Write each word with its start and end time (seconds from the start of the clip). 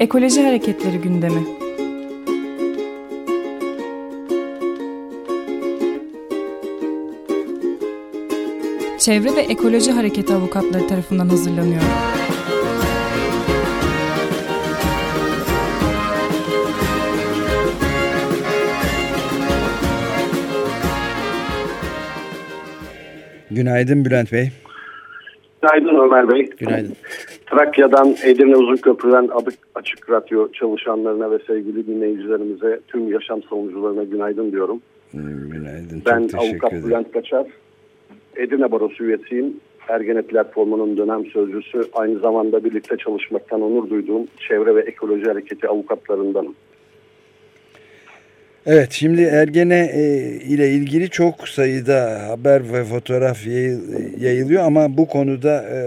Ekoloji 0.00 0.42
Hareketleri 0.42 0.98
gündemi. 0.98 1.40
Çevre 8.98 9.36
ve 9.36 9.40
Ekoloji 9.40 9.92
Hareketi 9.92 10.34
avukatları 10.34 10.86
tarafından 10.86 11.28
hazırlanıyor. 11.28 11.82
Günaydın 23.50 24.04
Bülent 24.04 24.32
Bey. 24.32 24.50
Günaydın 25.62 26.04
Ömer 26.04 26.28
Bey. 26.30 26.50
Günaydın. 26.58 26.96
Trakya'dan 27.50 28.16
Edirne 28.24 28.56
Uzunköprü'den 28.56 29.28
Açık 29.74 30.10
Radyo 30.10 30.52
çalışanlarına 30.52 31.30
ve 31.30 31.38
sevgili 31.46 31.86
dinleyicilerimize 31.86 32.80
tüm 32.88 33.12
yaşam 33.12 33.42
savunucularına 33.42 34.04
günaydın 34.04 34.52
diyorum. 34.52 34.80
Hmm, 35.10 35.50
Günaydın. 35.50 36.02
Ben 36.06 36.26
Çok 36.28 36.40
avukat 36.40 36.72
ederim. 36.72 36.88
Bülent 36.88 37.12
Kaçar. 37.12 37.46
Edirne 38.36 38.72
Barosu 38.72 39.04
üyesiyim. 39.04 39.56
Ergene 39.88 40.22
Platformu'nun 40.22 40.96
dönem 40.96 41.26
sözcüsü. 41.26 41.84
Aynı 41.92 42.18
zamanda 42.18 42.64
birlikte 42.64 42.96
çalışmaktan 42.96 43.60
onur 43.62 43.90
duyduğum 43.90 44.26
Çevre 44.48 44.74
ve 44.74 44.80
Ekoloji 44.80 45.24
Hareketi 45.24 45.68
avukatlarındanım. 45.68 46.54
Evet 48.66 48.88
şimdi 48.92 49.22
Ergene 49.22 49.90
e, 49.94 50.02
ile 50.48 50.70
ilgili 50.70 51.10
çok 51.10 51.48
sayıda 51.48 52.28
haber 52.28 52.62
ve 52.72 52.84
fotoğraf 52.84 53.46
yayıl- 53.46 54.20
yayılıyor 54.20 54.62
ama 54.62 54.96
bu 54.96 55.08
konuda 55.08 55.62
e, 55.62 55.78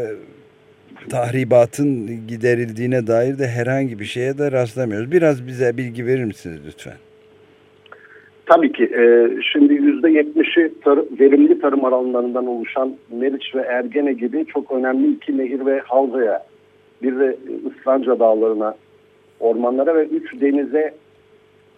tahribatın 1.10 2.08
giderildiğine 2.28 3.08
dair 3.08 3.40
de 3.40 3.48
herhangi 3.48 4.00
bir 4.00 4.06
şeye 4.06 4.38
de 4.38 4.52
rastlamıyoruz. 4.52 5.12
Biraz 5.12 5.48
bize 5.48 5.78
bilgi 5.78 6.06
verir 6.06 6.24
misiniz 6.24 6.60
lütfen? 6.68 6.98
Tabii 8.46 8.72
ki. 8.72 8.84
e, 8.84 9.30
şimdi 9.54 9.74
%70'i 9.74 10.72
tar- 10.84 11.20
verimli 11.20 11.60
tarım 11.60 11.86
alanlarından 11.86 12.48
oluşan 12.48 12.94
Meriç 13.12 13.56
ve 13.56 13.62
Ergene 13.62 14.14
gibi 14.14 14.46
çok 14.46 14.72
önemli 14.72 15.12
iki 15.12 15.38
nehir 15.38 15.66
ve 15.66 15.80
havzaya, 15.80 16.44
bir 17.04 17.20
de 17.20 17.38
Islanca 17.72 18.20
dağlarına, 18.20 18.76
ormanlara 19.40 19.96
ve 19.96 20.06
üç 20.06 20.42
denize 20.42 20.94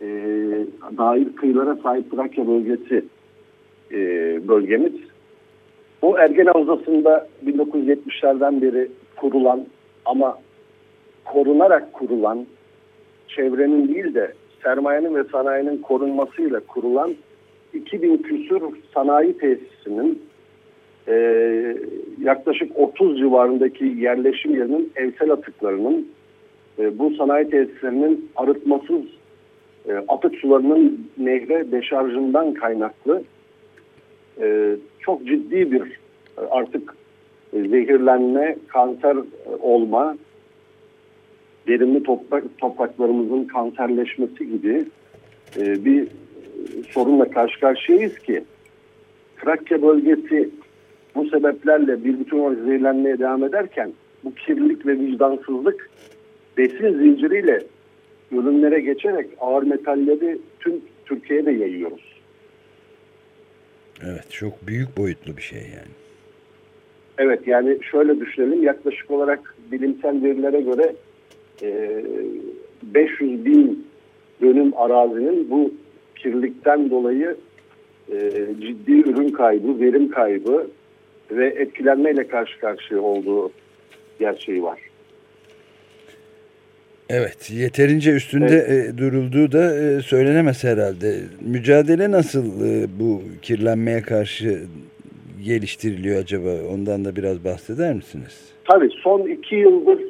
e, 0.01 0.07
dair 0.97 1.35
kıyılara 1.35 1.75
sahip 1.75 2.11
Trakya 2.11 2.47
bölgesi 2.47 3.05
e, 3.91 3.97
bölgemiz. 4.47 4.93
Bu 6.01 6.19
Ergene 6.19 6.49
Havzası'nda 6.49 7.27
1970'lerden 7.45 8.61
beri 8.61 8.87
kurulan 9.23 9.65
ama 10.05 10.37
korunarak 11.25 11.93
kurulan 11.93 12.45
çevrenin 13.27 13.87
değil 13.87 14.13
de 14.13 14.33
sermayenin 14.63 15.15
ve 15.15 15.23
sanayinin 15.23 15.77
korunmasıyla 15.77 16.59
kurulan 16.59 17.15
2000 17.73 18.17
küsur 18.17 18.61
sanayi 18.93 19.37
tesisinin 19.37 20.21
e, 21.07 21.15
yaklaşık 22.21 22.79
30 22.79 23.17
civarındaki 23.17 23.85
yerleşim 23.85 24.55
yerinin 24.55 24.91
evsel 24.95 25.31
atıklarının 25.31 26.07
e, 26.79 26.99
bu 26.99 27.15
sanayi 27.15 27.49
tesislerinin 27.49 28.29
arıtmasız 28.35 29.03
e, 29.89 29.93
atık 30.07 30.35
sularının 30.35 31.07
nehre 31.17 31.71
deşarjından 31.71 32.53
kaynaklı 32.53 33.23
e, 34.41 34.75
çok 34.99 35.25
ciddi 35.25 35.71
bir 35.71 35.81
e, 36.37 36.41
artık 36.51 37.02
zehirlenme, 37.53 38.55
kanser 38.67 39.15
e, 39.15 39.55
olma, 39.61 40.17
verimli 41.67 42.03
toprak, 42.03 42.43
topraklarımızın 42.57 43.45
kanserleşmesi 43.45 44.49
gibi 44.51 44.85
e, 45.57 45.85
bir 45.85 46.03
e, 46.03 46.07
sorunla 46.89 47.31
karşı 47.31 47.59
karşıyayız 47.59 48.19
ki 48.19 48.43
Trakya 49.37 49.81
bölgesi 49.81 50.49
bu 51.15 51.29
sebeplerle 51.29 52.03
bir 52.03 52.19
bütün 52.19 52.39
olarak 52.39 52.63
zehirlenmeye 52.65 53.19
devam 53.19 53.43
ederken 53.43 53.93
bu 54.23 54.33
kirlilik 54.33 54.85
ve 54.85 54.99
vicdansızlık 54.99 55.89
besin 56.57 56.99
zinciriyle 56.99 57.63
ürünlere 58.31 58.81
geçerek 58.81 59.27
ağır 59.39 59.63
metalleri 59.63 60.37
tüm 60.59 60.81
Türkiye'ye 61.05 61.45
de 61.45 61.51
yayıyoruz. 61.51 62.13
Evet 64.03 64.31
çok 64.31 64.67
büyük 64.67 64.97
boyutlu 64.97 65.37
bir 65.37 65.41
şey 65.41 65.59
yani. 65.59 66.02
Evet 67.17 67.47
yani 67.47 67.77
şöyle 67.91 68.19
düşünelim 68.19 68.63
yaklaşık 68.63 69.11
olarak 69.11 69.55
bilimsel 69.71 70.23
verilere 70.23 70.61
göre 70.61 70.95
e, 71.61 72.03
500 72.83 73.45
bin 73.45 73.87
dönüm 74.41 74.77
arazinin 74.77 75.51
bu 75.51 75.73
kirlilikten 76.15 76.89
dolayı 76.89 77.37
e, 78.11 78.31
ciddi 78.61 79.09
ürün 79.09 79.29
kaybı, 79.29 79.79
verim 79.79 80.11
kaybı 80.11 80.67
ve 81.31 81.47
etkilenmeyle 81.47 82.27
karşı 82.27 82.59
karşıya 82.59 83.01
olduğu 83.01 83.51
gerçeği 84.19 84.63
var. 84.63 84.79
Evet 87.09 87.51
yeterince 87.51 88.11
üstünde 88.11 88.57
e, 88.57 88.97
durulduğu 88.97 89.51
da 89.51 89.75
e, 89.75 90.01
söylenemez 90.01 90.63
herhalde. 90.63 91.19
Mücadele 91.41 92.11
nasıl 92.11 92.45
e, 92.45 92.87
bu 92.99 93.21
kirlenmeye 93.41 94.01
karşı 94.01 94.59
geliştiriliyor 95.43 96.21
acaba? 96.21 96.49
Ondan 96.73 97.05
da 97.05 97.15
biraz 97.15 97.45
bahseder 97.45 97.93
misiniz? 97.93 98.53
Tabii 98.65 98.89
son 99.03 99.27
iki 99.27 99.55
yıldır 99.55 100.01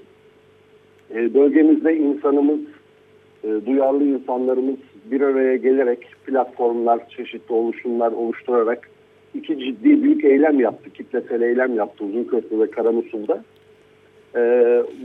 e, 1.16 1.33
bölgemizde 1.33 1.97
insanımız, 1.97 2.59
e, 3.44 3.47
duyarlı 3.66 4.03
insanlarımız 4.03 4.75
bir 5.05 5.21
araya 5.21 5.55
gelerek 5.55 6.07
platformlar, 6.25 7.09
çeşitli 7.09 7.53
oluşumlar 7.53 8.11
oluşturarak 8.11 8.89
iki 9.33 9.59
ciddi 9.59 10.03
büyük 10.03 10.25
eylem 10.25 10.59
yaptı. 10.59 10.89
Kitlesel 10.94 11.41
eylem 11.41 11.75
yaptı 11.75 12.05
Uzunköprü 12.05 12.59
ve 12.59 12.71
Karamusul'da. 12.71 13.44
E, 14.35 14.41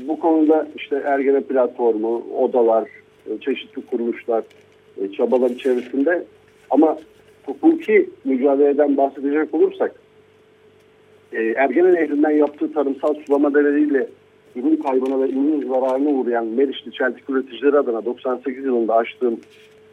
bu 0.08 0.20
konuda 0.20 0.68
işte 0.76 1.02
Ergene 1.04 1.40
platformu, 1.40 2.24
odalar, 2.38 2.88
çeşitli 3.40 3.82
kuruluşlar 3.86 4.44
çabalar 5.16 5.50
içerisinde 5.50 6.24
ama 6.70 6.98
hukuki 7.46 8.10
mücadeleden 8.24 8.96
bahsedecek 8.96 9.54
olursak 9.54 9.94
e, 11.32 11.42
Ergene 11.42 11.94
Nehri'nden 11.94 12.30
yaptığı 12.30 12.72
tarımsal 12.72 13.14
sulama 13.14 13.54
dereleriyle 13.54 14.08
ürün 14.56 14.76
kaybına 14.76 15.20
ve 15.20 15.28
ürün 15.28 15.68
zararına 15.68 16.08
uğrayan 16.08 16.46
Meriçli 16.46 16.92
çeltik 16.92 17.30
üreticileri 17.30 17.78
adına 17.78 18.04
98 18.04 18.64
yılında 18.64 18.94
açtığım 18.94 19.40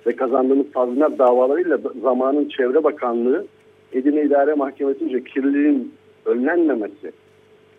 ve 0.07 0.15
kazandığımız 0.15 0.71
tazminat 0.73 1.19
davalarıyla 1.19 1.79
zamanın 2.01 2.49
Çevre 2.49 2.83
Bakanlığı 2.83 3.45
Edirne 3.93 4.21
İdare 4.21 4.53
Mahkemesi'nce 4.53 5.23
kirliliğin 5.23 5.93
önlenmemesi, 6.25 7.11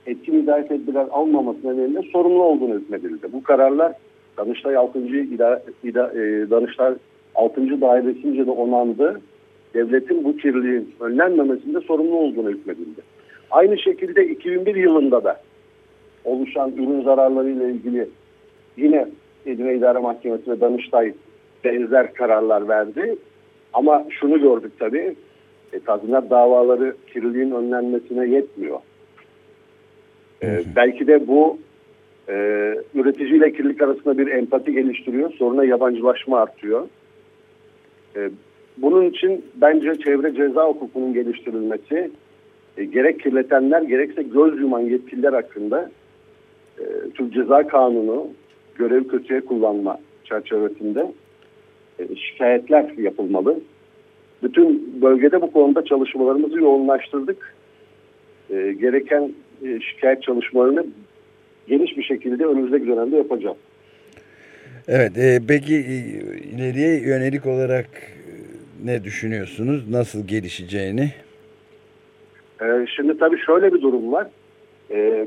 etkin 0.06 0.42
idare 0.42 0.68
tedbirler 0.68 1.06
almaması 1.10 1.58
nedeniyle 1.58 2.02
sorumlu 2.12 2.42
olduğunu 2.42 2.74
hükmedildi. 2.74 3.32
Bu 3.32 3.42
kararlar 3.42 3.92
Danıştay 4.36 4.76
6. 4.76 4.98
İda, 4.98 5.62
İda, 5.84 6.12
e, 6.12 6.50
Danıştay 6.50 6.94
6. 7.34 7.80
Dairesince 7.80 8.46
de 8.46 8.50
onandı. 8.50 9.20
Devletin 9.74 10.24
bu 10.24 10.36
kirliliğin 10.36 10.90
önlenmemesinde 11.00 11.80
sorumlu 11.80 12.16
olduğunu 12.16 12.50
hükmedildi. 12.50 13.15
Aynı 13.50 13.78
şekilde 13.78 14.26
2001 14.26 14.74
yılında 14.74 15.24
da 15.24 15.40
oluşan 16.24 16.72
ürün 16.72 17.02
zararlarıyla 17.02 17.68
ilgili 17.68 18.08
yine 18.76 19.08
Edirne 19.46 19.74
İdare 19.74 19.98
Mahkemesi 19.98 20.50
ve 20.50 20.60
Danıştay 20.60 21.12
benzer 21.64 22.14
kararlar 22.14 22.68
verdi. 22.68 23.16
Ama 23.72 24.04
şunu 24.20 24.40
gördük 24.40 24.72
tabii, 24.78 25.16
e, 25.72 25.80
tazminat 25.80 26.30
davaları 26.30 26.96
kirliliğin 27.12 27.50
önlenmesine 27.50 28.28
yetmiyor. 28.28 28.78
E, 30.42 30.62
belki 30.76 31.06
de 31.06 31.28
bu 31.28 31.58
e, 32.28 32.34
üreticiyle 32.94 33.52
kirlilik 33.52 33.82
arasında 33.82 34.18
bir 34.18 34.26
empati 34.26 34.72
geliştiriyor, 34.72 35.32
soruna 35.32 35.64
yabancılaşma 35.64 36.40
artıyor. 36.40 36.88
E, 38.16 38.30
bunun 38.76 39.10
için 39.10 39.44
bence 39.54 39.94
çevre 39.94 40.34
ceza 40.34 40.68
hukukunun 40.68 41.14
geliştirilmesi, 41.14 42.10
e, 42.76 42.84
gerek 42.84 43.20
kirletenler 43.20 43.82
gerekse 43.82 44.22
göz 44.22 44.60
yuman 44.60 44.80
yetkililer 44.80 45.32
hakkında 45.32 45.90
e, 46.78 46.84
Türk 47.14 47.34
Ceza 47.34 47.66
Kanunu 47.66 48.28
görev 48.74 49.08
kötüye 49.08 49.40
kullanma 49.40 49.98
çerçevesinde 50.24 51.12
e, 51.98 52.16
şikayetler 52.16 52.90
yapılmalı. 52.98 53.60
Bütün 54.42 54.94
bölgede 55.02 55.42
bu 55.42 55.52
konuda 55.52 55.84
çalışmalarımızı 55.84 56.58
yoğunlaştırdık. 56.58 57.56
Gereken 58.80 59.32
şikayet 59.62 60.22
çalışmalarını 60.22 60.86
geniş 61.68 61.96
bir 61.96 62.02
şekilde 62.02 62.44
önümüzdeki 62.44 62.86
dönemde 62.86 63.16
yapacağız. 63.16 63.56
Evet 64.88 65.18
e, 65.18 65.40
peki 65.48 65.74
ileriye 66.54 67.00
yönelik 67.00 67.46
olarak 67.46 67.86
ne 68.84 69.04
düşünüyorsunuz? 69.04 69.90
Nasıl 69.90 70.26
gelişeceğini? 70.26 71.12
E, 72.62 72.86
şimdi 72.96 73.18
tabii 73.18 73.38
şöyle 73.38 73.74
bir 73.74 73.82
durum 73.82 74.12
var. 74.12 74.26
E, 74.90 75.26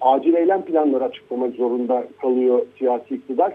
acil 0.00 0.34
eylem 0.34 0.62
planları 0.62 1.04
açıklamak 1.04 1.54
zorunda 1.54 2.04
kalıyor 2.20 2.66
siyasi 2.78 3.14
iktidar. 3.14 3.52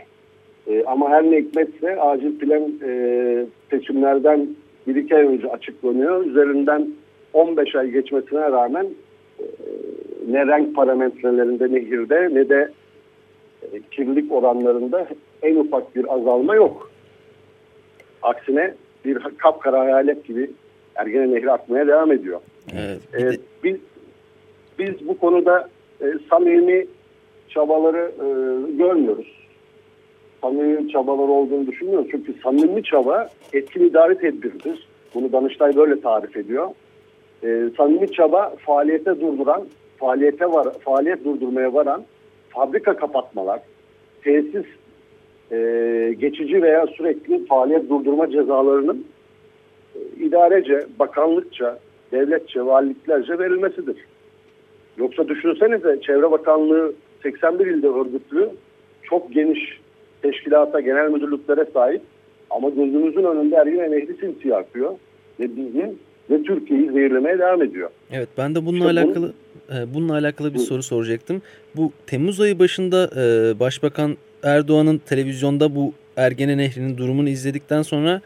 E, 0.67 0.83
ama 0.83 1.09
her 1.09 1.23
ne 1.23 1.38
hikmetse 1.38 2.01
acil 2.01 2.39
plan 2.39 2.73
e, 2.83 3.45
seçimlerden 3.69 4.47
bir 4.88 4.95
iki 4.95 5.15
ay 5.15 5.25
önce 5.25 5.50
açıklanıyor. 5.50 6.25
Üzerinden 6.25 6.88
15 7.33 7.75
ay 7.75 7.91
geçmesine 7.91 8.41
rağmen 8.41 8.88
e, 9.39 9.44
ne 10.27 10.47
renk 10.47 10.75
parametrelerinde 10.75 11.71
nehirde 11.71 12.29
ne 12.33 12.50
de 12.50 12.71
e, 13.63 13.81
kirlilik 13.91 14.31
oranlarında 14.31 15.07
en 15.41 15.56
ufak 15.56 15.95
bir 15.95 16.13
azalma 16.13 16.56
yok. 16.56 16.91
Aksine 18.21 18.73
bir 19.06 19.19
kapkara 19.38 19.79
hayalet 19.79 20.25
gibi 20.25 20.51
Ergene 20.95 21.33
Nehri 21.33 21.51
akmaya 21.51 21.88
devam 21.88 22.12
ediyor. 22.12 22.39
Evet. 22.73 23.01
Ee, 23.19 23.31
biz, 23.63 23.77
biz 24.79 25.07
bu 25.07 25.17
konuda 25.17 25.69
e, 26.01 26.06
samimi 26.29 26.85
çabaları 27.50 28.12
e, 28.15 28.27
görmüyoruz. 28.71 29.47
Samimi 30.41 30.91
çabalar 30.91 31.27
olduğunu 31.27 31.67
düşünmüyoruz. 31.67 32.07
Çünkü 32.12 32.33
samimi 32.44 32.83
çaba 32.83 33.29
etkin 33.53 33.83
idari 33.83 34.17
tedbirdir. 34.17 34.88
Bunu 35.13 35.31
Danıştay 35.31 35.75
böyle 35.75 36.01
tarif 36.01 36.38
ediyor. 36.38 36.69
E, 37.44 37.69
samimi 37.77 38.12
çaba 38.12 38.56
faaliyete 38.65 39.21
durduran, 39.21 39.67
faaliyete 39.97 40.45
var, 40.51 40.67
faaliyet 40.79 41.25
durdurmaya 41.25 41.73
varan 41.73 42.03
fabrika 42.50 42.95
kapatmalar, 42.95 43.59
tesis 44.23 44.65
e, 45.51 46.15
geçici 46.19 46.62
veya 46.62 46.88
sürekli 46.88 47.45
faaliyet 47.45 47.89
durdurma 47.89 48.31
cezalarının 48.31 49.06
e, 49.95 50.00
idarece, 50.23 50.85
bakanlıkça, 51.00 51.79
devletçe, 52.11 52.65
valiliklerce 52.65 53.39
verilmesidir. 53.39 53.97
Yoksa 54.97 55.27
düşünsenize 55.27 56.01
Çevre 56.01 56.31
Bakanlığı 56.31 56.93
81 57.23 57.67
ilde 57.67 57.87
örgütlü, 57.87 58.49
çok 59.03 59.33
geniş 59.33 59.79
teşkilata, 60.21 60.79
genel 60.79 61.09
müdürlüklere 61.09 61.65
sahip 61.73 62.01
ama 62.49 62.69
gözümüzün 62.69 63.23
önünde 63.23 63.55
Ergin 63.55 63.77
Nehri 63.77 64.17
simsiyah 64.19 64.57
akıyor 64.57 64.91
ve 65.39 65.55
bizim 65.55 65.99
ve 66.29 66.43
Türkiye'yi 66.43 66.91
zehirlemeye 66.91 67.39
devam 67.39 67.61
ediyor. 67.61 67.89
Evet 68.11 68.29
ben 68.37 68.55
de 68.55 68.65
bununla 68.65 68.89
işte 68.89 69.01
alakalı 69.01 69.33
bunu, 69.69 69.79
e, 69.79 69.93
bununla 69.93 70.13
alakalı 70.13 70.53
bir 70.53 70.59
bu, 70.59 70.63
soru 70.63 70.83
soracaktım. 70.83 71.41
Bu 71.75 71.91
Temmuz 72.07 72.41
ayı 72.41 72.59
başında 72.59 73.09
e, 73.15 73.59
Başbakan 73.59 74.17
Erdoğan'ın 74.43 74.97
televizyonda 74.97 75.75
bu 75.75 75.93
Ergene 76.17 76.57
Nehri'nin 76.57 76.97
durumunu 76.97 77.29
izledikten 77.29 77.81
sonra 77.81 78.21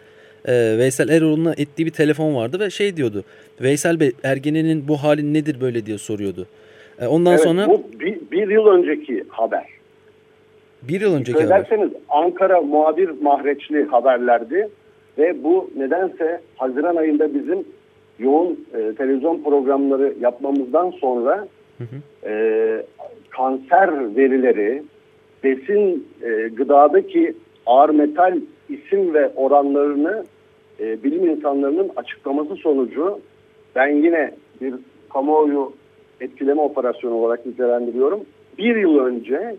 e, 0.46 0.78
Veysel 0.78 1.10
Eroğlu'na 1.10 1.54
ettiği 1.54 1.86
bir 1.86 1.92
telefon 1.92 2.36
vardı 2.36 2.60
ve 2.60 2.70
şey 2.70 2.98
diyordu. 2.98 3.24
Veysel 3.62 4.00
Bey 4.00 4.12
Ergene'nin 4.24 4.88
bu 4.88 4.98
hali 4.98 5.34
nedir 5.34 5.62
böyle 5.62 5.86
diye 5.86 5.98
soruyordu. 5.98 6.48
E, 7.02 7.08
ondan 7.08 7.34
evet, 7.34 7.44
sonra... 7.44 7.68
Bu 7.68 7.84
bir, 8.00 8.18
bir 8.32 8.50
yıl 8.50 8.68
önceki 8.68 9.24
haber. 9.30 9.66
Bir 10.82 11.02
yıl 11.02 11.16
önceki 11.16 11.40
Söylerseniz 11.40 11.90
haber. 11.90 12.02
Ankara 12.10 12.62
muhabir 12.62 13.10
mahreçli 13.22 13.84
haberlerdi 13.84 14.70
ve 15.18 15.44
bu 15.44 15.72
nedense 15.78 16.42
Haziran 16.56 16.96
ayında 16.96 17.34
bizim 17.34 17.66
yoğun 18.20 18.66
e, 18.74 18.96
televizyon 18.96 19.44
programları 19.44 20.14
yapmamızdan 20.22 20.92
sonra 20.92 21.48
hı 21.78 21.84
hı. 21.84 22.30
E, 22.30 22.34
kanser 23.30 24.16
verileri, 24.16 24.84
besin 25.44 26.08
e, 26.22 26.48
gıdadaki 26.48 27.34
ağır 27.66 27.90
metal 27.90 28.40
isim 28.70 29.14
ve 29.14 29.30
oranlarını 29.36 30.26
e, 30.80 31.04
bilim 31.04 31.30
insanlarının 31.30 31.92
açıklaması 31.96 32.56
sonucu 32.56 33.20
ben 33.76 33.88
yine 33.88 34.32
bir 34.62 34.74
kamuoyu 35.14 35.74
etkileme 36.22 36.62
operasyonu 36.62 37.14
olarak 37.14 37.46
nitelendiriyorum. 37.46 38.20
Bir 38.58 38.76
yıl 38.76 39.00
önce 39.00 39.56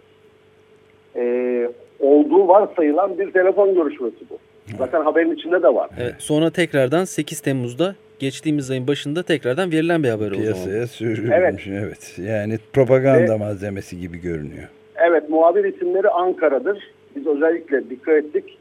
e, 1.17 1.69
olduğu 2.01 2.49
varsayılan 2.49 3.19
bir 3.19 3.31
telefon 3.31 3.75
görüşmesi 3.75 4.17
bu. 4.31 4.39
Zaten 4.79 5.03
haberin 5.03 5.35
içinde 5.35 5.63
de 5.63 5.75
var. 5.75 5.91
Evet, 6.01 6.15
sonra 6.19 6.51
tekrardan 6.51 7.05
8 7.05 7.41
Temmuz'da 7.41 7.95
geçtiğimiz 8.19 8.71
ayın 8.71 8.89
başında 8.89 9.23
tekrardan 9.23 9.73
verilen 9.73 10.03
bir 10.03 10.09
haber 10.09 10.31
oldu. 10.31 10.41
Piyasaya 10.41 10.87
sürülmüş. 10.87 11.31
Evet. 11.35 11.55
evet. 11.69 12.17
Yani 12.19 12.59
propaganda 12.73 13.33
Ve, 13.33 13.37
malzemesi 13.37 14.01
gibi 14.01 14.19
görünüyor. 14.19 14.69
Evet 14.97 15.31
muhabir 15.31 15.65
isimleri 15.65 16.09
Ankara'dır. 16.09 16.79
Biz 17.17 17.27
özellikle 17.27 17.91
dikkat 17.91 18.15
ettik. 18.15 18.59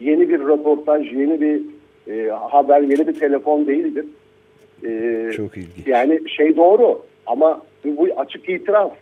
Yeni 0.00 0.28
bir 0.28 0.40
röportaj, 0.40 1.12
yeni 1.12 1.40
bir 1.40 1.62
e, 2.12 2.30
haber, 2.30 2.80
yeni 2.80 3.06
bir 3.08 3.14
telefon 3.20 3.66
değildir. 3.66 4.04
E, 4.84 5.30
Çok 5.32 5.56
ilginç. 5.56 5.86
Yani 5.86 6.28
şey 6.28 6.56
doğru 6.56 7.02
ama 7.26 7.62
bu 7.84 8.08
açık 8.16 8.48
itiraf. 8.48 8.92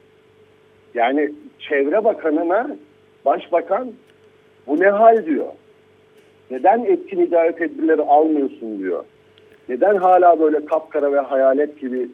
Yani 0.94 1.31
Çevre 1.58 2.05
Bakanı'na 2.05 2.76
Başbakan 3.25 3.93
bu 4.67 4.81
ne 4.81 4.87
hal 4.88 5.26
diyor. 5.26 5.46
Neden 6.50 6.85
etkin 6.85 7.19
idare 7.19 7.52
tedbirleri 7.52 8.02
almıyorsun 8.02 8.79
diyor. 8.79 9.05
Neden 9.69 9.97
hala 9.97 10.40
böyle 10.40 10.64
kapkara 10.64 11.12
ve 11.12 11.19
hayalet 11.19 11.81
gibi 11.81 12.08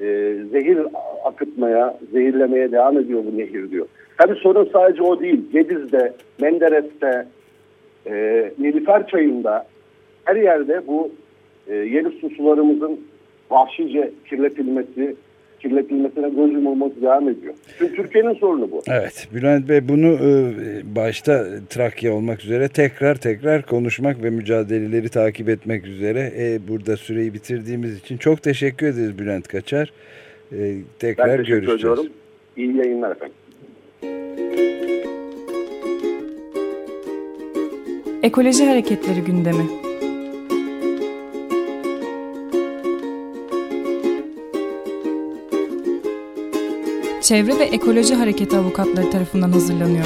e, 0.00 0.36
zehir 0.50 0.78
akıtmaya, 1.24 1.98
zehirlemeye 2.12 2.72
devam 2.72 2.98
ediyor 2.98 3.22
bu 3.32 3.38
nehir 3.38 3.70
diyor. 3.70 3.86
Tabii 4.18 4.34
sorun 4.34 4.68
sadece 4.72 5.02
o 5.02 5.20
değil. 5.20 5.40
Gediz'de, 5.52 6.12
Menderes'te, 6.40 7.26
e, 8.06 8.50
Nilüfer 8.58 9.06
Çayı'nda 9.06 9.66
her 10.24 10.36
yerde 10.36 10.86
bu 10.86 11.10
e, 11.68 11.74
yeni 11.74 12.10
su 12.10 12.30
sularımızın 12.30 13.00
vahşice 13.50 14.10
kirletilmesi, 14.28 15.16
kirletilmesine 15.60 16.28
göz 16.28 16.52
yumulması 16.52 17.02
devam 17.02 17.28
ediyor. 17.28 17.54
Çünkü 17.78 17.96
Türkiye'nin 17.96 18.34
sorunu 18.34 18.70
bu. 18.70 18.82
Evet 18.88 19.28
Bülent 19.34 19.68
Bey 19.68 19.88
bunu 19.88 20.06
e, 20.06 20.50
başta 20.96 21.46
Trakya 21.70 22.14
olmak 22.14 22.44
üzere 22.44 22.68
tekrar 22.68 23.14
tekrar 23.14 23.66
konuşmak 23.66 24.22
ve 24.22 24.30
mücadeleleri 24.30 25.08
takip 25.08 25.48
etmek 25.48 25.86
üzere 25.86 26.32
e, 26.38 26.68
burada 26.68 26.96
süreyi 26.96 27.34
bitirdiğimiz 27.34 27.98
için 27.98 28.16
çok 28.16 28.42
teşekkür 28.42 28.86
ederiz 28.86 29.18
Bülent 29.18 29.48
Kaçar. 29.48 29.92
E, 30.52 30.74
tekrar 30.98 31.28
ben 31.28 31.36
teşekkür 31.36 31.60
görüşeceğiz. 31.60 31.80
ediyorum. 31.80 32.06
İyi 32.56 32.76
yayınlar 32.76 33.10
efendim. 33.10 33.34
Ekoloji 38.22 38.66
Hareketleri 38.66 39.20
gündemi. 39.20 39.66
Çevre 47.22 47.58
ve 47.58 47.64
Ekoloji 47.64 48.14
Hareketi 48.14 48.56
avukatları 48.56 49.10
tarafından 49.10 49.52
hazırlanıyor. 49.52 50.04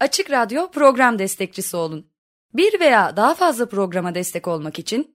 Açık 0.00 0.30
Radyo 0.30 0.70
program 0.70 1.18
destekçisi 1.18 1.76
olun. 1.76 2.06
Bir 2.54 2.80
veya 2.80 3.16
daha 3.16 3.34
fazla 3.34 3.68
programa 3.68 4.14
destek 4.14 4.48
olmak 4.48 4.78
için 4.78 5.14